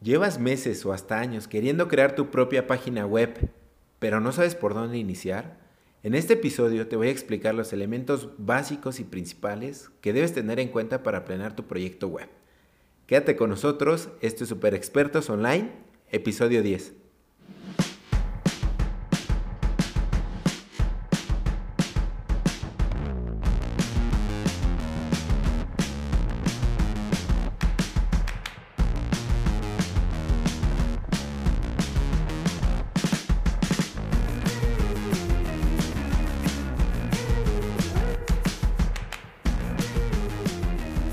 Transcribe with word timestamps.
¿Llevas 0.00 0.38
meses 0.38 0.86
o 0.86 0.92
hasta 0.92 1.18
años 1.18 1.48
queriendo 1.48 1.88
crear 1.88 2.14
tu 2.14 2.30
propia 2.30 2.68
página 2.68 3.04
web, 3.04 3.50
pero 3.98 4.20
no 4.20 4.30
sabes 4.30 4.54
por 4.54 4.72
dónde 4.72 4.96
iniciar? 4.96 5.58
En 6.04 6.14
este 6.14 6.34
episodio 6.34 6.86
te 6.86 6.94
voy 6.94 7.08
a 7.08 7.10
explicar 7.10 7.56
los 7.56 7.72
elementos 7.72 8.28
básicos 8.38 9.00
y 9.00 9.04
principales 9.04 9.90
que 10.00 10.12
debes 10.12 10.32
tener 10.32 10.60
en 10.60 10.68
cuenta 10.68 11.02
para 11.02 11.24
planear 11.24 11.56
tu 11.56 11.64
proyecto 11.66 12.06
web. 12.06 12.28
Quédate 13.06 13.34
con 13.34 13.50
nosotros, 13.50 14.10
esto 14.20 14.44
es 14.44 14.50
Super 14.50 14.72
Expertos 14.72 15.30
Online, 15.30 15.72
episodio 16.12 16.62
10. 16.62 16.97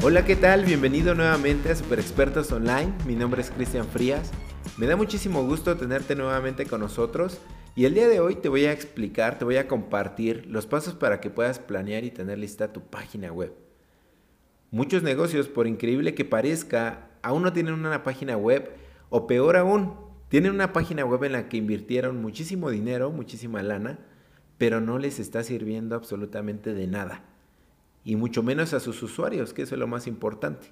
Hola, 0.07 0.23
¿qué 0.23 0.35
tal? 0.35 0.65
Bienvenido 0.65 1.15
nuevamente 1.15 1.71
a 1.71 1.75
Super 1.75 1.97
Expertos 1.97 2.51
Online. 2.51 2.93
Mi 3.07 3.15
nombre 3.15 3.41
es 3.41 3.49
Cristian 3.49 3.87
Frías. 3.87 4.29
Me 4.77 4.85
da 4.85 4.95
muchísimo 4.95 5.43
gusto 5.43 5.77
tenerte 5.77 6.15
nuevamente 6.15 6.67
con 6.67 6.81
nosotros 6.81 7.39
y 7.75 7.85
el 7.85 7.95
día 7.95 8.07
de 8.07 8.19
hoy 8.19 8.35
te 8.35 8.47
voy 8.47 8.65
a 8.65 8.71
explicar, 8.71 9.39
te 9.39 9.45
voy 9.45 9.57
a 9.57 9.67
compartir 9.67 10.45
los 10.45 10.67
pasos 10.67 10.93
para 10.93 11.19
que 11.19 11.31
puedas 11.31 11.57
planear 11.57 12.03
y 12.03 12.11
tener 12.11 12.37
lista 12.37 12.71
tu 12.71 12.81
página 12.81 13.31
web. 13.31 13.55
Muchos 14.69 15.01
negocios, 15.01 15.47
por 15.47 15.65
increíble 15.65 16.13
que 16.13 16.23
parezca, 16.23 17.09
aún 17.23 17.41
no 17.41 17.51
tienen 17.51 17.73
una 17.73 18.03
página 18.03 18.37
web 18.37 18.73
o 19.09 19.25
peor 19.25 19.57
aún, 19.57 19.95
tienen 20.29 20.51
una 20.51 20.71
página 20.71 21.03
web 21.03 21.23
en 21.23 21.31
la 21.31 21.49
que 21.49 21.57
invirtieron 21.57 22.21
muchísimo 22.21 22.69
dinero, 22.69 23.09
muchísima 23.09 23.63
lana, 23.63 23.97
pero 24.59 24.81
no 24.81 24.99
les 24.99 25.19
está 25.19 25.41
sirviendo 25.41 25.95
absolutamente 25.95 26.75
de 26.75 26.85
nada 26.85 27.23
y 28.05 28.15
mucho 28.15 28.43
menos 28.43 28.73
a 28.73 28.79
sus 28.79 29.01
usuarios, 29.01 29.51
que 29.51 29.63
eso 29.63 29.73
es 29.73 29.79
lo 29.79 29.87
más 29.87 30.05
importante. 30.05 30.67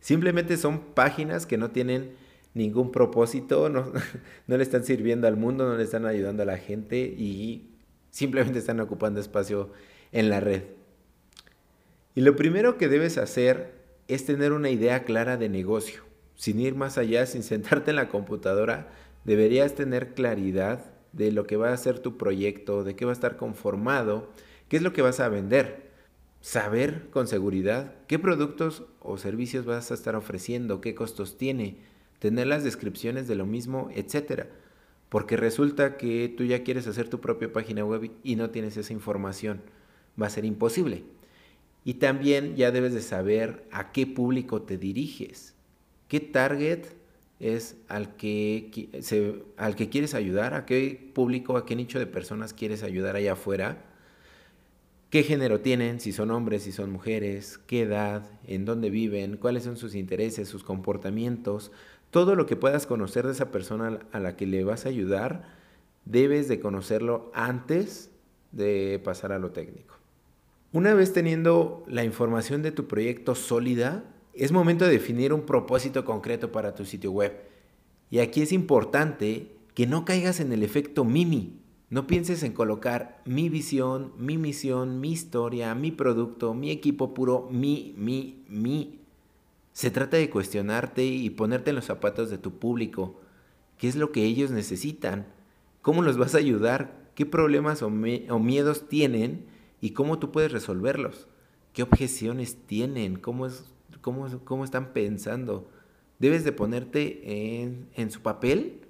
Simplemente 0.00 0.56
son 0.56 0.80
páginas 0.80 1.46
que 1.46 1.58
no 1.58 1.70
tienen 1.70 2.14
ningún 2.54 2.90
propósito, 2.90 3.68
no, 3.68 3.92
no, 4.46 4.56
le 4.56 4.62
están 4.62 4.84
sirviendo 4.84 5.28
al 5.28 5.36
mundo, 5.36 5.68
no 5.68 5.76
le 5.76 5.84
están 5.84 6.06
ayudando 6.06 6.42
a 6.42 6.46
la 6.46 6.56
gente 6.56 6.98
y 6.98 7.68
simplemente 8.10 8.58
están 8.58 8.80
ocupando 8.80 9.20
espacio 9.20 9.70
en 10.10 10.30
la 10.30 10.40
red. 10.40 10.62
Y 12.14 12.22
lo 12.22 12.34
primero 12.34 12.78
que 12.78 12.88
debes 12.88 13.18
hacer 13.18 13.74
es 14.08 14.24
tener 14.24 14.52
una 14.52 14.70
idea 14.70 15.04
clara 15.04 15.36
de 15.36 15.50
negocio. 15.50 16.02
Sin 16.34 16.60
ir 16.60 16.74
más 16.74 16.96
allá, 16.96 17.26
sin 17.26 17.42
sentarte 17.42 17.90
en 17.90 17.96
la 17.96 18.08
computadora, 18.08 18.88
deberías 19.24 19.74
tener 19.74 20.14
claridad 20.14 20.92
de 21.12 21.30
lo 21.30 21.46
que 21.46 21.56
va 21.56 21.72
a 21.72 21.76
ser 21.76 21.98
tu 21.98 22.16
proyecto, 22.16 22.84
de 22.84 22.96
qué 22.96 23.04
va 23.04 23.12
a 23.12 23.14
estar 23.14 23.36
conformado, 23.36 24.30
qué 24.68 24.76
es 24.76 24.82
lo 24.82 24.92
que 24.92 25.02
vas 25.02 25.20
a 25.20 25.28
vender 25.28 25.83
saber 26.44 27.08
con 27.08 27.26
seguridad 27.26 27.94
qué 28.06 28.18
productos 28.18 28.84
o 29.00 29.16
servicios 29.16 29.64
vas 29.64 29.90
a 29.90 29.94
estar 29.94 30.14
ofreciendo, 30.14 30.82
qué 30.82 30.94
costos 30.94 31.38
tiene, 31.38 31.78
tener 32.18 32.46
las 32.46 32.62
descripciones 32.62 33.26
de 33.26 33.34
lo 33.34 33.46
mismo, 33.46 33.88
etcétera. 33.94 34.50
Porque 35.08 35.38
resulta 35.38 35.96
que 35.96 36.28
tú 36.28 36.44
ya 36.44 36.62
quieres 36.62 36.86
hacer 36.86 37.08
tu 37.08 37.18
propia 37.18 37.50
página 37.50 37.82
web 37.86 38.10
y 38.22 38.36
no 38.36 38.50
tienes 38.50 38.76
esa 38.76 38.92
información. 38.92 39.62
Va 40.20 40.26
a 40.26 40.30
ser 40.30 40.44
imposible. 40.44 41.04
Y 41.82 41.94
también 41.94 42.56
ya 42.56 42.70
debes 42.72 42.92
de 42.92 43.00
saber 43.00 43.66
a 43.70 43.90
qué 43.90 44.06
público 44.06 44.60
te 44.60 44.76
diriges. 44.76 45.54
¿Qué 46.08 46.20
target 46.20 46.88
es 47.40 47.78
al 47.88 48.16
que, 48.16 48.92
al 49.56 49.76
que 49.76 49.88
quieres 49.88 50.12
ayudar? 50.12 50.52
¿A 50.52 50.66
qué 50.66 51.10
público, 51.14 51.56
a 51.56 51.64
qué 51.64 51.74
nicho 51.74 51.98
de 51.98 52.06
personas 52.06 52.52
quieres 52.52 52.82
ayudar 52.82 53.16
allá 53.16 53.32
afuera? 53.32 53.93
Qué 55.14 55.22
género 55.22 55.60
tienen, 55.60 56.00
si 56.00 56.10
son 56.10 56.32
hombres, 56.32 56.64
si 56.64 56.72
son 56.72 56.90
mujeres, 56.90 57.60
qué 57.68 57.82
edad, 57.82 58.28
en 58.48 58.64
dónde 58.64 58.90
viven, 58.90 59.36
cuáles 59.36 59.62
son 59.62 59.76
sus 59.76 59.94
intereses, 59.94 60.48
sus 60.48 60.64
comportamientos, 60.64 61.70
todo 62.10 62.34
lo 62.34 62.46
que 62.46 62.56
puedas 62.56 62.84
conocer 62.84 63.24
de 63.24 63.30
esa 63.30 63.52
persona 63.52 64.00
a 64.10 64.18
la 64.18 64.34
que 64.34 64.44
le 64.44 64.64
vas 64.64 64.86
a 64.86 64.88
ayudar, 64.88 65.44
debes 66.04 66.48
de 66.48 66.58
conocerlo 66.58 67.30
antes 67.32 68.10
de 68.50 69.00
pasar 69.04 69.30
a 69.30 69.38
lo 69.38 69.52
técnico. 69.52 69.94
Una 70.72 70.94
vez 70.94 71.12
teniendo 71.12 71.84
la 71.86 72.02
información 72.02 72.62
de 72.62 72.72
tu 72.72 72.88
proyecto 72.88 73.36
sólida, 73.36 74.02
es 74.32 74.50
momento 74.50 74.84
de 74.84 74.90
definir 74.90 75.32
un 75.32 75.42
propósito 75.42 76.04
concreto 76.04 76.50
para 76.50 76.74
tu 76.74 76.84
sitio 76.84 77.12
web. 77.12 77.40
Y 78.10 78.18
aquí 78.18 78.42
es 78.42 78.50
importante 78.50 79.52
que 79.74 79.86
no 79.86 80.04
caigas 80.04 80.40
en 80.40 80.52
el 80.52 80.64
efecto 80.64 81.04
Mimi, 81.04 81.60
no 81.90 82.06
pienses 82.06 82.42
en 82.42 82.52
colocar 82.52 83.22
mi 83.24 83.48
visión, 83.48 84.12
mi 84.18 84.38
misión, 84.38 85.00
mi 85.00 85.12
historia, 85.12 85.74
mi 85.74 85.90
producto, 85.90 86.54
mi 86.54 86.70
equipo 86.70 87.14
puro, 87.14 87.48
mi, 87.50 87.94
mi, 87.96 88.44
mi. 88.48 89.00
Se 89.72 89.90
trata 89.90 90.16
de 90.16 90.30
cuestionarte 90.30 91.04
y 91.04 91.30
ponerte 91.30 91.70
en 91.70 91.76
los 91.76 91.84
zapatos 91.84 92.30
de 92.30 92.38
tu 92.38 92.58
público. 92.58 93.20
¿Qué 93.76 93.88
es 93.88 93.96
lo 93.96 94.12
que 94.12 94.24
ellos 94.24 94.50
necesitan? 94.50 95.26
¿Cómo 95.82 96.02
los 96.02 96.16
vas 96.16 96.34
a 96.34 96.38
ayudar? 96.38 97.10
¿Qué 97.14 97.26
problemas 97.26 97.82
o, 97.82 97.90
miedos 97.90 98.88
tienen? 98.88 99.46
¿Y 99.80 99.90
cómo 99.90 100.18
tú 100.18 100.32
puedes 100.32 100.52
resolverlos? 100.52 101.28
¿Qué 101.74 101.82
objeciones 101.82 102.56
tienen? 102.66 103.16
¿Cómo, 103.16 103.46
es, 103.46 103.64
cómo, 104.00 104.26
cómo 104.44 104.64
están 104.64 104.92
pensando? 104.92 105.68
Debes 106.18 106.44
de 106.44 106.52
ponerte 106.52 107.60
en, 107.60 107.88
en 107.94 108.10
su 108.10 108.20
papel 108.22 108.80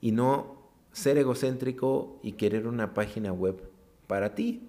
y 0.00 0.12
no 0.12 0.57
ser 0.98 1.18
egocéntrico 1.18 2.18
y 2.22 2.32
querer 2.32 2.66
una 2.66 2.94
página 2.94 3.32
web 3.32 3.62
para 4.06 4.34
ti, 4.34 4.68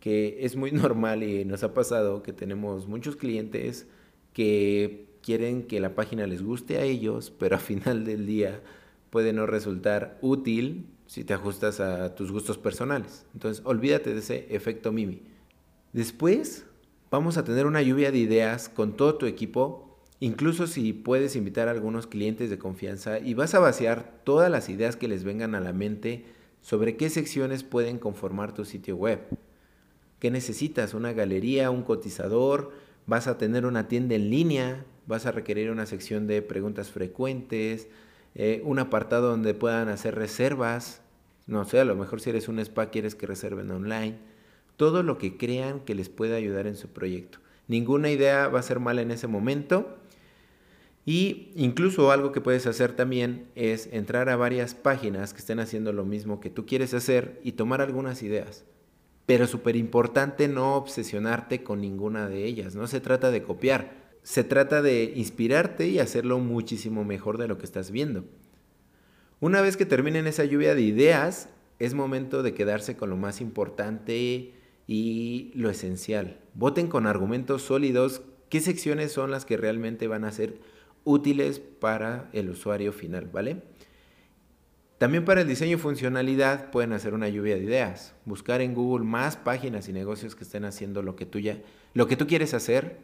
que 0.00 0.38
es 0.44 0.56
muy 0.56 0.72
normal 0.72 1.22
y 1.22 1.44
nos 1.44 1.62
ha 1.62 1.74
pasado 1.74 2.22
que 2.22 2.32
tenemos 2.32 2.86
muchos 2.86 3.16
clientes 3.16 3.86
que 4.32 5.08
quieren 5.22 5.64
que 5.64 5.80
la 5.80 5.94
página 5.94 6.26
les 6.26 6.42
guste 6.42 6.78
a 6.78 6.82
ellos, 6.82 7.32
pero 7.36 7.56
a 7.56 7.58
final 7.58 8.04
del 8.04 8.26
día 8.26 8.62
puede 9.10 9.32
no 9.32 9.46
resultar 9.46 10.18
útil 10.20 10.86
si 11.06 11.24
te 11.24 11.34
ajustas 11.34 11.80
a 11.80 12.14
tus 12.14 12.30
gustos 12.30 12.58
personales. 12.58 13.24
Entonces, 13.32 13.64
olvídate 13.64 14.12
de 14.12 14.20
ese 14.20 14.46
efecto 14.50 14.92
Mimi. 14.92 15.22
Después, 15.92 16.66
vamos 17.10 17.38
a 17.38 17.44
tener 17.44 17.66
una 17.66 17.80
lluvia 17.80 18.12
de 18.12 18.18
ideas 18.18 18.68
con 18.68 18.96
todo 18.96 19.16
tu 19.16 19.26
equipo 19.26 19.87
Incluso 20.20 20.66
si 20.66 20.92
puedes 20.92 21.36
invitar 21.36 21.68
a 21.68 21.70
algunos 21.70 22.08
clientes 22.08 22.50
de 22.50 22.58
confianza 22.58 23.20
y 23.20 23.34
vas 23.34 23.54
a 23.54 23.60
vaciar 23.60 24.20
todas 24.24 24.50
las 24.50 24.68
ideas 24.68 24.96
que 24.96 25.06
les 25.06 25.22
vengan 25.22 25.54
a 25.54 25.60
la 25.60 25.72
mente 25.72 26.24
sobre 26.60 26.96
qué 26.96 27.08
secciones 27.08 27.62
pueden 27.62 27.98
conformar 27.98 28.52
tu 28.52 28.64
sitio 28.64 28.96
web. 28.96 29.20
¿Qué 30.18 30.32
necesitas? 30.32 30.94
¿Una 30.94 31.12
galería? 31.12 31.70
¿Un 31.70 31.82
cotizador? 31.82 32.72
¿Vas 33.06 33.28
a 33.28 33.38
tener 33.38 33.64
una 33.64 33.86
tienda 33.86 34.16
en 34.16 34.28
línea? 34.28 34.84
¿Vas 35.06 35.24
a 35.24 35.32
requerir 35.32 35.70
una 35.70 35.86
sección 35.86 36.26
de 36.26 36.42
preguntas 36.42 36.90
frecuentes? 36.90 37.86
Eh, 38.34 38.60
¿Un 38.64 38.80
apartado 38.80 39.28
donde 39.28 39.54
puedan 39.54 39.88
hacer 39.88 40.16
reservas? 40.16 41.00
No 41.46 41.64
sé, 41.64 41.78
a 41.78 41.84
lo 41.84 41.94
mejor 41.94 42.20
si 42.20 42.30
eres 42.30 42.48
un 42.48 42.58
spa 42.58 42.90
quieres 42.90 43.14
que 43.14 43.28
reserven 43.28 43.70
online. 43.70 44.18
Todo 44.76 45.04
lo 45.04 45.16
que 45.16 45.36
crean 45.36 45.80
que 45.80 45.94
les 45.94 46.08
pueda 46.08 46.34
ayudar 46.34 46.66
en 46.66 46.76
su 46.76 46.88
proyecto. 46.88 47.38
Ninguna 47.68 48.10
idea 48.10 48.48
va 48.48 48.58
a 48.58 48.62
ser 48.62 48.80
mala 48.80 49.02
en 49.02 49.12
ese 49.12 49.28
momento 49.28 49.97
y 51.10 51.52
incluso 51.56 52.12
algo 52.12 52.32
que 52.32 52.42
puedes 52.42 52.66
hacer 52.66 52.92
también 52.92 53.48
es 53.54 53.88
entrar 53.92 54.28
a 54.28 54.36
varias 54.36 54.74
páginas 54.74 55.32
que 55.32 55.38
estén 55.38 55.58
haciendo 55.58 55.94
lo 55.94 56.04
mismo 56.04 56.38
que 56.38 56.50
tú 56.50 56.66
quieres 56.66 56.92
hacer 56.92 57.40
y 57.42 57.52
tomar 57.52 57.80
algunas 57.80 58.22
ideas. 58.22 58.66
Pero 59.24 59.46
súper 59.46 59.74
importante 59.74 60.48
no 60.48 60.76
obsesionarte 60.76 61.62
con 61.62 61.80
ninguna 61.80 62.28
de 62.28 62.44
ellas. 62.44 62.74
No 62.74 62.86
se 62.86 63.00
trata 63.00 63.30
de 63.30 63.42
copiar. 63.42 64.10
Se 64.22 64.44
trata 64.44 64.82
de 64.82 65.14
inspirarte 65.16 65.88
y 65.88 65.98
hacerlo 65.98 66.40
muchísimo 66.40 67.06
mejor 67.06 67.38
de 67.38 67.48
lo 67.48 67.56
que 67.56 67.64
estás 67.64 67.90
viendo. 67.90 68.26
Una 69.40 69.62
vez 69.62 69.78
que 69.78 69.86
terminen 69.86 70.26
esa 70.26 70.44
lluvia 70.44 70.74
de 70.74 70.82
ideas, 70.82 71.48
es 71.78 71.94
momento 71.94 72.42
de 72.42 72.52
quedarse 72.52 72.98
con 72.98 73.08
lo 73.08 73.16
más 73.16 73.40
importante 73.40 74.52
y 74.86 75.52
lo 75.54 75.70
esencial. 75.70 76.38
Voten 76.52 76.88
con 76.88 77.06
argumentos 77.06 77.62
sólidos 77.62 78.20
qué 78.50 78.60
secciones 78.60 79.10
son 79.10 79.30
las 79.30 79.46
que 79.46 79.56
realmente 79.56 80.06
van 80.06 80.24
a 80.24 80.32
ser 80.32 80.77
útiles 81.08 81.58
para 81.58 82.28
el 82.32 82.50
usuario 82.50 82.92
final, 82.92 83.30
¿vale? 83.32 83.62
También 84.98 85.24
para 85.24 85.40
el 85.40 85.48
diseño 85.48 85.76
y 85.76 85.80
funcionalidad 85.80 86.70
pueden 86.70 86.92
hacer 86.92 87.14
una 87.14 87.28
lluvia 87.28 87.54
de 87.54 87.62
ideas, 87.62 88.14
buscar 88.24 88.60
en 88.60 88.74
Google 88.74 89.06
más 89.06 89.36
páginas 89.36 89.88
y 89.88 89.92
negocios 89.92 90.34
que 90.34 90.44
estén 90.44 90.64
haciendo 90.64 91.02
lo 91.02 91.16
que 91.16 91.24
tú 91.24 91.38
ya, 91.38 91.58
lo 91.94 92.06
que 92.08 92.16
tú 92.16 92.26
quieres 92.26 92.52
hacer, 92.52 92.98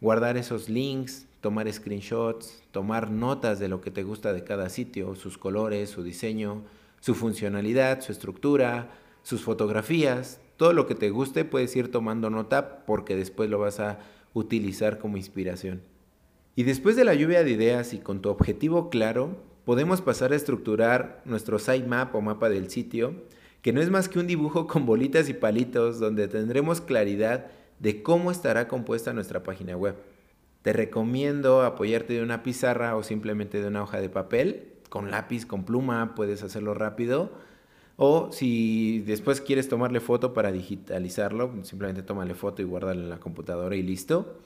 guardar 0.00 0.36
esos 0.36 0.68
links, 0.68 1.26
tomar 1.40 1.72
screenshots, 1.72 2.62
tomar 2.72 3.10
notas 3.10 3.58
de 3.58 3.68
lo 3.68 3.80
que 3.80 3.90
te 3.90 4.02
gusta 4.02 4.32
de 4.32 4.44
cada 4.44 4.68
sitio, 4.68 5.14
sus 5.14 5.38
colores, 5.38 5.88
su 5.88 6.02
diseño, 6.02 6.64
su 7.00 7.14
funcionalidad, 7.14 8.02
su 8.02 8.12
estructura, 8.12 8.90
sus 9.22 9.42
fotografías, 9.42 10.40
todo 10.56 10.74
lo 10.74 10.86
que 10.86 10.94
te 10.94 11.08
guste 11.08 11.46
puedes 11.46 11.74
ir 11.76 11.90
tomando 11.90 12.28
nota 12.28 12.84
porque 12.84 13.16
después 13.16 13.48
lo 13.48 13.58
vas 13.58 13.80
a 13.80 14.00
utilizar 14.34 14.98
como 14.98 15.16
inspiración. 15.16 15.80
Y 16.56 16.64
después 16.64 16.96
de 16.96 17.04
la 17.04 17.14
lluvia 17.14 17.44
de 17.44 17.50
ideas 17.50 17.94
y 17.94 17.98
con 17.98 18.20
tu 18.20 18.28
objetivo 18.28 18.90
claro, 18.90 19.36
podemos 19.64 20.00
pasar 20.00 20.32
a 20.32 20.36
estructurar 20.36 21.22
nuestro 21.24 21.58
sitemap 21.58 22.14
o 22.14 22.20
mapa 22.20 22.48
del 22.48 22.70
sitio, 22.70 23.14
que 23.62 23.72
no 23.72 23.80
es 23.80 23.90
más 23.90 24.08
que 24.08 24.18
un 24.18 24.26
dibujo 24.26 24.66
con 24.66 24.86
bolitas 24.86 25.28
y 25.28 25.34
palitos 25.34 26.00
donde 26.00 26.28
tendremos 26.28 26.80
claridad 26.80 27.46
de 27.78 28.02
cómo 28.02 28.30
estará 28.30 28.68
compuesta 28.68 29.12
nuestra 29.12 29.42
página 29.42 29.76
web. 29.76 29.96
Te 30.62 30.72
recomiendo 30.72 31.62
apoyarte 31.62 32.14
de 32.14 32.22
una 32.22 32.42
pizarra 32.42 32.96
o 32.96 33.02
simplemente 33.02 33.60
de 33.60 33.68
una 33.68 33.82
hoja 33.82 34.00
de 34.00 34.10
papel, 34.10 34.70
con 34.90 35.10
lápiz, 35.10 35.46
con 35.46 35.64
pluma, 35.64 36.14
puedes 36.14 36.42
hacerlo 36.42 36.74
rápido. 36.74 37.32
O 37.96 38.32
si 38.32 39.00
después 39.06 39.40
quieres 39.40 39.68
tomarle 39.68 40.00
foto 40.00 40.34
para 40.34 40.52
digitalizarlo, 40.52 41.52
simplemente 41.62 42.02
tómale 42.02 42.34
foto 42.34 42.60
y 42.60 42.64
guárdalo 42.64 43.00
en 43.00 43.10
la 43.10 43.20
computadora 43.20 43.76
y 43.76 43.82
listo. 43.82 44.38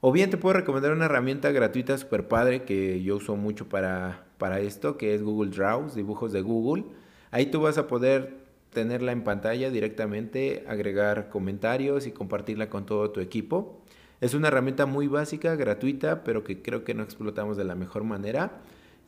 O 0.00 0.12
bien 0.12 0.30
te 0.30 0.36
puedo 0.36 0.52
recomendar 0.52 0.92
una 0.92 1.06
herramienta 1.06 1.50
gratuita 1.50 1.98
super 1.98 2.28
padre 2.28 2.62
que 2.62 3.02
yo 3.02 3.16
uso 3.16 3.34
mucho 3.34 3.68
para, 3.68 4.26
para 4.38 4.60
esto, 4.60 4.96
que 4.96 5.12
es 5.12 5.24
Google 5.24 5.50
Draws, 5.50 5.96
dibujos 5.96 6.32
de 6.32 6.40
Google. 6.40 6.84
Ahí 7.32 7.46
tú 7.46 7.62
vas 7.62 7.78
a 7.78 7.88
poder 7.88 8.36
tenerla 8.72 9.10
en 9.10 9.24
pantalla 9.24 9.70
directamente, 9.70 10.64
agregar 10.68 11.30
comentarios 11.30 12.06
y 12.06 12.12
compartirla 12.12 12.70
con 12.70 12.86
todo 12.86 13.10
tu 13.10 13.18
equipo. 13.18 13.80
Es 14.20 14.34
una 14.34 14.48
herramienta 14.48 14.86
muy 14.86 15.08
básica, 15.08 15.56
gratuita, 15.56 16.22
pero 16.22 16.44
que 16.44 16.62
creo 16.62 16.84
que 16.84 16.94
no 16.94 17.02
explotamos 17.02 17.56
de 17.56 17.64
la 17.64 17.74
mejor 17.74 18.04
manera. 18.04 18.52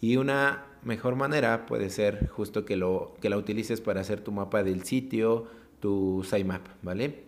Y 0.01 0.17
una 0.17 0.65
mejor 0.83 1.15
manera 1.15 1.67
puede 1.67 1.91
ser 1.91 2.29
justo 2.31 2.65
que, 2.65 2.75
lo, 2.75 3.15
que 3.21 3.31
la 3.31 3.37
utilices 3.37 3.81
para 3.81 4.01
hacer 4.01 4.23
tu 4.23 4.33
mapa 4.33 4.65
del 4.65 4.83
sitio, 4.83 5.47
tu 5.79 6.27
sitemap, 6.29 6.67
¿vale? 6.83 7.27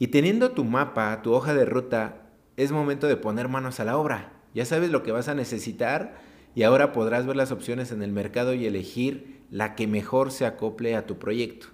Y 0.00 0.08
teniendo 0.08 0.50
tu 0.50 0.64
mapa, 0.64 1.22
tu 1.22 1.32
hoja 1.32 1.54
de 1.54 1.66
ruta, 1.66 2.29
es 2.62 2.72
momento 2.72 3.06
de 3.06 3.16
poner 3.16 3.48
manos 3.48 3.80
a 3.80 3.84
la 3.84 3.96
obra. 3.96 4.34
Ya 4.54 4.66
sabes 4.66 4.90
lo 4.90 5.02
que 5.02 5.12
vas 5.12 5.28
a 5.28 5.34
necesitar 5.34 6.20
y 6.54 6.64
ahora 6.64 6.92
podrás 6.92 7.26
ver 7.26 7.36
las 7.36 7.52
opciones 7.52 7.90
en 7.90 8.02
el 8.02 8.12
mercado 8.12 8.52
y 8.52 8.66
elegir 8.66 9.40
la 9.50 9.74
que 9.74 9.86
mejor 9.86 10.30
se 10.30 10.44
acople 10.44 10.94
a 10.94 11.06
tu 11.06 11.18
proyecto. 11.18 11.68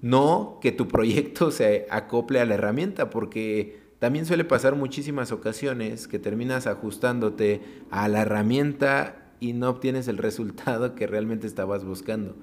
No 0.00 0.58
que 0.60 0.70
tu 0.70 0.86
proyecto 0.86 1.50
se 1.50 1.86
acople 1.90 2.38
a 2.40 2.44
la 2.44 2.54
herramienta, 2.54 3.10
porque 3.10 3.80
también 3.98 4.24
suele 4.24 4.44
pasar 4.44 4.76
muchísimas 4.76 5.32
ocasiones 5.32 6.06
que 6.06 6.20
terminas 6.20 6.68
ajustándote 6.68 7.60
a 7.90 8.06
la 8.06 8.22
herramienta 8.22 9.32
y 9.40 9.54
no 9.54 9.70
obtienes 9.70 10.06
el 10.06 10.18
resultado 10.18 10.94
que 10.94 11.08
realmente 11.08 11.48
estabas 11.48 11.84
buscando. 11.84 12.36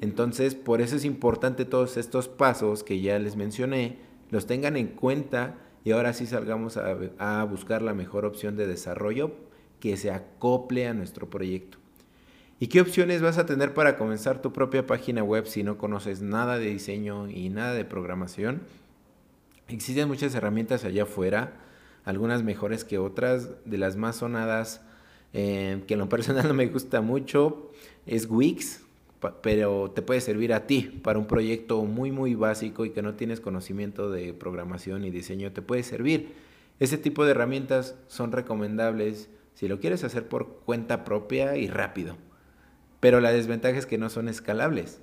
Entonces, 0.00 0.54
por 0.54 0.80
eso 0.80 0.96
es 0.96 1.04
importante 1.04 1.66
todos 1.66 1.98
estos 1.98 2.28
pasos 2.28 2.82
que 2.82 3.00
ya 3.00 3.18
les 3.18 3.36
mencioné, 3.36 3.98
los 4.30 4.46
tengan 4.46 4.76
en 4.76 4.88
cuenta 4.88 5.58
y 5.86 5.92
ahora 5.92 6.12
sí 6.12 6.26
salgamos 6.26 6.76
a, 6.76 7.44
buscar 7.44 7.80
la 7.80 7.94
mejor 7.94 8.24
opción 8.24 8.56
de 8.56 8.66
desarrollo 8.66 9.30
que 9.78 9.96
se 9.96 10.10
acople 10.10 10.88
a 10.88 10.94
nuestro 10.94 11.30
proyecto. 11.30 11.78
¿Y 12.58 12.66
qué 12.66 12.80
opciones 12.80 13.22
vas 13.22 13.38
a 13.38 13.46
tener 13.46 13.72
para 13.72 13.96
comenzar 13.96 14.42
tu 14.42 14.52
propia 14.52 14.84
página 14.84 15.22
web 15.22 15.46
si 15.46 15.62
no 15.62 15.78
conoces 15.78 16.22
nada 16.22 16.58
de 16.58 16.70
diseño 16.70 17.30
y 17.30 17.50
nada 17.50 17.72
de 17.72 17.84
programación? 17.84 18.62
Existen 19.68 20.08
muchas 20.08 20.34
herramientas 20.34 20.84
allá 20.84 21.04
afuera, 21.04 21.52
algunas 22.04 22.42
mejores 22.42 22.82
que 22.82 22.98
otras, 22.98 23.50
de 23.64 23.78
las 23.78 23.94
más 23.94 24.16
sonadas, 24.16 24.80
eh, 25.34 25.84
que 25.86 25.94
en 25.94 26.00
lo 26.00 26.08
personal 26.08 26.48
no 26.48 26.54
me 26.54 26.66
gusta 26.66 27.00
mucho, 27.00 27.70
es 28.06 28.26
Wix, 28.28 28.80
pero 29.42 29.90
te 29.90 30.02
puede 30.02 30.20
servir 30.20 30.52
a 30.52 30.66
ti 30.66 31.00
para 31.02 31.18
un 31.18 31.26
proyecto 31.26 31.82
muy 31.84 32.12
muy 32.12 32.34
básico 32.34 32.84
y 32.84 32.90
que 32.90 33.02
no 33.02 33.14
tienes 33.14 33.40
conocimiento 33.40 34.10
de 34.10 34.34
programación 34.34 35.04
y 35.04 35.10
diseño, 35.10 35.52
te 35.52 35.62
puede 35.62 35.82
servir. 35.82 36.34
Ese 36.78 36.98
tipo 36.98 37.24
de 37.24 37.30
herramientas 37.30 37.96
son 38.06 38.32
recomendables 38.32 39.30
si 39.54 39.68
lo 39.68 39.80
quieres 39.80 40.04
hacer 40.04 40.28
por 40.28 40.60
cuenta 40.64 41.04
propia 41.04 41.56
y 41.56 41.68
rápido. 41.68 42.16
Pero 43.00 43.20
la 43.20 43.32
desventaja 43.32 43.78
es 43.78 43.86
que 43.86 43.98
no 43.98 44.10
son 44.10 44.28
escalables 44.28 45.00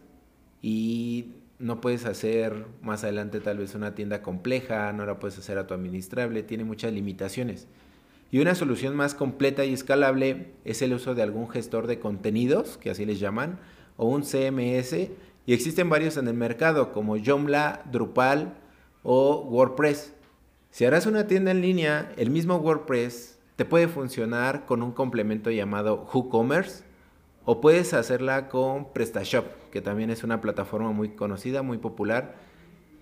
y 0.61 1.33
no 1.59 1.81
puedes 1.81 2.05
hacer 2.05 2.65
más 2.81 3.03
adelante 3.03 3.39
tal 3.39 3.57
vez 3.57 3.73
una 3.75 3.95
tienda 3.95 4.21
compleja, 4.21 4.91
no 4.93 5.05
la 5.05 5.19
puedes 5.19 5.37
hacer 5.37 5.57
a 5.57 5.65
tu 5.67 5.73
administrable, 5.73 6.43
tiene 6.43 6.63
muchas 6.63 6.93
limitaciones. 6.93 7.67
Y 8.31 8.39
una 8.39 8.55
solución 8.55 8.95
más 8.95 9.13
completa 9.13 9.63
y 9.63 9.73
escalable 9.73 10.47
es 10.65 10.81
el 10.81 10.93
uso 10.93 11.13
de 11.15 11.21
algún 11.21 11.49
gestor 11.49 11.85
de 11.87 11.99
contenidos, 11.99 12.77
que 12.77 12.89
así 12.89 13.05
les 13.05 13.19
llaman, 13.19 13.59
o 13.97 14.07
un 14.07 14.23
CMS 14.23 14.93
y 15.45 15.53
existen 15.53 15.89
varios 15.89 16.17
en 16.17 16.27
el 16.27 16.33
mercado 16.33 16.91
como 16.91 17.17
Joomla, 17.17 17.83
Drupal 17.91 18.53
o 19.03 19.41
WordPress. 19.49 20.13
Si 20.71 20.85
harás 20.85 21.05
una 21.05 21.27
tienda 21.27 21.51
en 21.51 21.61
línea, 21.61 22.11
el 22.17 22.29
mismo 22.29 22.55
WordPress 22.57 23.37
te 23.55 23.65
puede 23.65 23.87
funcionar 23.87 24.65
con 24.65 24.81
un 24.81 24.91
complemento 24.91 25.51
llamado 25.51 26.07
WooCommerce 26.11 26.83
o 27.45 27.61
puedes 27.61 27.93
hacerla 27.93 28.49
con 28.49 28.91
PrestaShop, 28.93 29.45
que 29.71 29.81
también 29.81 30.09
es 30.09 30.23
una 30.23 30.41
plataforma 30.41 30.91
muy 30.91 31.09
conocida, 31.09 31.61
muy 31.61 31.77
popular. 31.77 32.35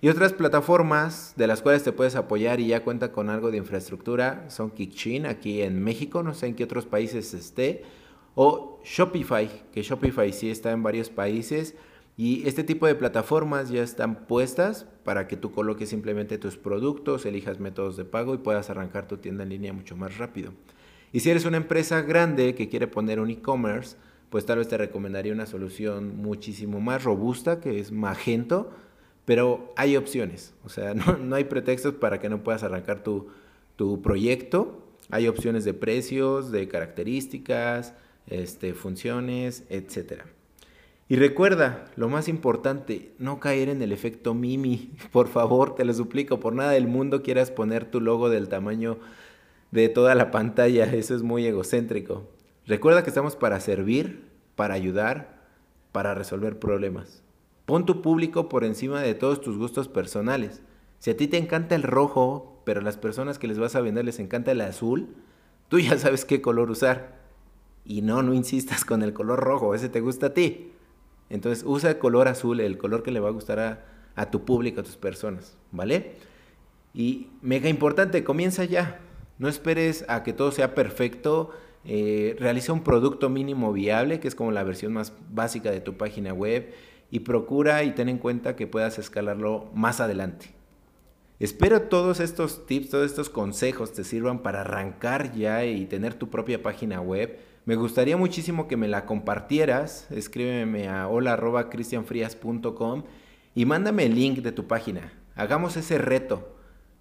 Y 0.00 0.08
otras 0.08 0.32
plataformas 0.32 1.34
de 1.36 1.46
las 1.46 1.62
cuales 1.62 1.84
te 1.84 1.92
puedes 1.92 2.16
apoyar 2.16 2.58
y 2.58 2.66
ya 2.66 2.82
cuenta 2.82 3.12
con 3.12 3.30
algo 3.30 3.52
de 3.52 3.58
infraestructura 3.58 4.44
son 4.48 4.72
Kickchin 4.72 5.26
aquí 5.26 5.62
en 5.62 5.80
México, 5.82 6.24
no 6.24 6.34
sé 6.34 6.48
en 6.48 6.56
qué 6.56 6.64
otros 6.64 6.86
países 6.86 7.32
esté, 7.34 7.84
o 8.34 8.80
Shopify, 8.84 9.48
que 9.72 9.82
Shopify 9.82 10.32
sí 10.32 10.50
está 10.50 10.72
en 10.72 10.82
varios 10.82 11.10
países 11.10 11.74
y 12.16 12.46
este 12.46 12.62
tipo 12.62 12.86
de 12.86 12.94
plataformas 12.94 13.70
ya 13.70 13.82
están 13.82 14.26
puestas 14.26 14.86
para 15.04 15.28
que 15.28 15.36
tú 15.36 15.52
coloques 15.52 15.88
simplemente 15.88 16.38
tus 16.38 16.56
productos, 16.56 17.24
elijas 17.24 17.58
métodos 17.58 17.96
de 17.96 18.04
pago 18.04 18.34
y 18.34 18.38
puedas 18.38 18.70
arrancar 18.70 19.08
tu 19.08 19.16
tienda 19.16 19.44
en 19.44 19.50
línea 19.50 19.72
mucho 19.72 19.96
más 19.96 20.18
rápido. 20.18 20.52
Y 21.12 21.20
si 21.20 21.30
eres 21.30 21.44
una 21.44 21.56
empresa 21.56 22.02
grande 22.02 22.54
que 22.54 22.68
quiere 22.68 22.86
poner 22.86 23.20
un 23.20 23.30
e-commerce, 23.30 23.96
pues 24.30 24.46
tal 24.46 24.58
vez 24.58 24.68
te 24.68 24.78
recomendaría 24.78 25.32
una 25.32 25.46
solución 25.46 26.16
muchísimo 26.16 26.80
más 26.80 27.04
robusta 27.04 27.60
que 27.60 27.80
es 27.80 27.92
Magento, 27.92 28.70
pero 29.24 29.72
hay 29.76 29.96
opciones, 29.96 30.54
o 30.64 30.68
sea, 30.68 30.94
no, 30.94 31.34
hay 31.34 31.44
pretextos 31.44 31.94
para 31.94 32.18
que 32.20 32.28
no 32.28 32.42
puedas 32.42 32.62
arrancar 32.62 33.02
tu, 33.02 33.28
tu 33.76 34.00
proyecto, 34.02 34.82
hay 35.10 35.28
opciones 35.28 35.64
de 35.64 35.74
precios, 35.74 36.50
de 36.50 36.68
características, 36.68 37.94
este, 38.26 38.74
funciones, 38.74 39.64
etc. 39.68 40.22
Y 41.08 41.16
recuerda, 41.16 41.84
lo 41.96 42.08
más 42.08 42.28
importante, 42.28 43.12
no 43.18 43.38
caer 43.38 43.68
en 43.68 43.82
el 43.82 43.92
efecto 43.92 44.34
Mimi. 44.34 44.92
Por 45.12 45.28
favor, 45.28 45.74
te 45.74 45.84
lo 45.84 45.92
suplico, 45.92 46.40
por 46.40 46.54
nada 46.54 46.70
del 46.70 46.86
mundo 46.86 47.22
quieras 47.22 47.50
poner 47.50 47.84
tu 47.84 48.00
logo 48.00 48.30
del 48.30 48.48
tamaño 48.48 48.98
de 49.72 49.88
toda 49.88 50.14
la 50.14 50.30
pantalla. 50.30 50.84
Eso 50.94 51.14
es 51.14 51.22
muy 51.22 51.46
egocéntrico. 51.46 52.28
Recuerda 52.66 53.02
que 53.02 53.10
estamos 53.10 53.36
para 53.36 53.60
servir, 53.60 54.28
para 54.54 54.74
ayudar, 54.74 55.42
para 55.92 56.14
resolver 56.14 56.58
problemas. 56.58 57.22
Pon 57.66 57.86
tu 57.86 58.02
público 58.02 58.48
por 58.48 58.64
encima 58.64 59.02
de 59.02 59.14
todos 59.14 59.40
tus 59.40 59.58
gustos 59.58 59.88
personales. 59.88 60.62
Si 60.98 61.10
a 61.10 61.16
ti 61.16 61.26
te 61.28 61.36
encanta 61.36 61.74
el 61.74 61.82
rojo, 61.82 62.62
pero 62.64 62.80
a 62.80 62.84
las 62.84 62.96
personas 62.96 63.38
que 63.38 63.48
les 63.48 63.58
vas 63.58 63.76
a 63.76 63.80
vender 63.80 64.04
les 64.04 64.18
encanta 64.18 64.52
el 64.52 64.60
azul, 64.60 65.08
tú 65.68 65.78
ya 65.78 65.98
sabes 65.98 66.24
qué 66.24 66.40
color 66.40 66.70
usar. 66.70 67.21
Y 67.84 68.02
no, 68.02 68.22
no 68.22 68.34
insistas 68.34 68.84
con 68.84 69.02
el 69.02 69.12
color 69.12 69.40
rojo, 69.40 69.74
ese 69.74 69.88
te 69.88 70.00
gusta 70.00 70.26
a 70.26 70.34
ti. 70.34 70.72
Entonces 71.30 71.64
usa 71.66 71.90
el 71.90 71.98
color 71.98 72.28
azul, 72.28 72.60
el 72.60 72.78
color 72.78 73.02
que 73.02 73.10
le 73.10 73.20
va 73.20 73.28
a 73.28 73.32
gustar 73.32 73.84
a, 74.14 74.30
tu 74.30 74.44
público, 74.44 74.80
a 74.80 74.84
tus 74.84 74.96
personas, 74.96 75.56
¿vale? 75.70 76.12
Y 76.92 77.28
mega 77.40 77.68
importante, 77.68 78.22
comienza 78.22 78.64
ya. 78.64 79.00
No 79.38 79.48
esperes 79.48 80.04
a 80.08 80.22
que 80.22 80.34
todo 80.34 80.52
sea 80.52 80.74
perfecto. 80.74 81.50
Eh, 81.84 82.36
realiza 82.38 82.72
un 82.72 82.84
producto 82.84 83.30
mínimo 83.30 83.72
viable, 83.72 84.20
que 84.20 84.28
es 84.28 84.34
como 84.34 84.52
la 84.52 84.62
versión 84.62 84.92
más 84.92 85.14
básica 85.30 85.70
de 85.70 85.80
tu 85.80 85.96
página 85.96 86.34
web, 86.34 86.72
y 87.10 87.20
procura 87.20 87.82
y 87.82 87.92
ten 87.92 88.08
en 88.08 88.18
cuenta 88.18 88.54
que 88.54 88.66
puedas 88.66 88.98
escalarlo 88.98 89.70
más 89.74 90.00
adelante. 90.00 90.54
Espero 91.40 91.82
todos 91.82 92.20
estos 92.20 92.66
tips, 92.66 92.90
todos 92.90 93.06
estos 93.06 93.28
consejos 93.28 93.92
te 93.92 94.04
sirvan 94.04 94.40
para 94.42 94.60
arrancar 94.60 95.32
ya 95.32 95.64
y 95.64 95.86
tener 95.86 96.14
tu 96.14 96.30
propia 96.30 96.62
página 96.62 97.00
web 97.00 97.38
me 97.64 97.76
gustaría 97.76 98.16
muchísimo 98.16 98.66
que 98.66 98.76
me 98.76 98.88
la 98.88 99.06
compartieras. 99.06 100.08
Escríbeme 100.10 100.88
a 100.88 101.06
hola.cristianfrias.com 101.06 103.04
y 103.54 103.66
mándame 103.66 104.06
el 104.06 104.16
link 104.16 104.38
de 104.38 104.50
tu 104.50 104.66
página. 104.66 105.12
Hagamos 105.36 105.76
ese 105.76 105.98
reto. 105.98 106.56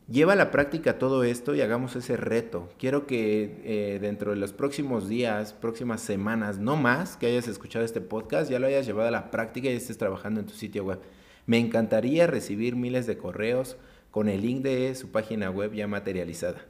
Lleva 0.07 0.33
a 0.33 0.35
la 0.35 0.51
práctica 0.51 0.99
todo 0.99 1.23
esto 1.23 1.55
y 1.55 1.61
hagamos 1.61 1.95
ese 1.95 2.15
reto. 2.15 2.69
Quiero 2.77 3.07
que 3.07 3.61
eh, 3.63 3.97
dentro 3.99 4.31
de 4.31 4.37
los 4.37 4.53
próximos 4.53 5.09
días, 5.09 5.53
próximas 5.53 6.01
semanas, 6.01 6.59
no 6.59 6.75
más, 6.75 7.17
que 7.17 7.25
hayas 7.27 7.47
escuchado 7.47 7.83
este 7.83 8.01
podcast, 8.01 8.51
ya 8.51 8.59
lo 8.59 8.67
hayas 8.67 8.85
llevado 8.85 9.07
a 9.07 9.11
la 9.11 9.31
práctica 9.31 9.69
y 9.69 9.75
estés 9.75 9.97
trabajando 9.97 10.41
en 10.41 10.45
tu 10.45 10.53
sitio 10.53 10.83
web. 10.83 10.99
Me 11.47 11.57
encantaría 11.57 12.27
recibir 12.27 12.75
miles 12.75 13.07
de 13.07 13.17
correos 13.17 13.77
con 14.11 14.29
el 14.29 14.41
link 14.41 14.61
de 14.61 14.93
su 14.93 15.09
página 15.11 15.49
web 15.49 15.73
ya 15.73 15.87
materializada. 15.87 16.65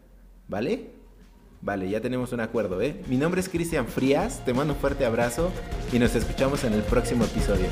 ¿Vale? 0.48 1.01
Vale, 1.62 1.88
ya 1.90 2.02
tenemos 2.02 2.32
un 2.34 2.40
acuerdo, 2.40 2.82
¿eh? 2.82 3.04
Mi 3.08 3.18
nombre 3.18 3.40
es 3.40 3.48
Cristian 3.48 3.86
Frías, 3.88 4.44
te 4.44 4.54
mando 4.54 4.74
un 4.74 4.80
fuerte 4.80 5.06
abrazo 5.06 5.52
y 5.94 6.00
nos 6.00 6.16
escuchamos 6.16 6.64
en 6.64 6.74
el 6.74 6.82
próximo 6.82 7.24
episodio. 7.24 7.68